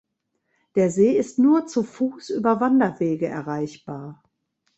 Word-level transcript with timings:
Der 0.73 0.89
See 0.89 1.11
ist 1.15 1.37
nur 1.37 1.67
zu 1.67 1.83
Fuss 1.83 2.31
über 2.31 2.59
Wanderwege 2.59 3.27
erreichbar. 3.27 4.23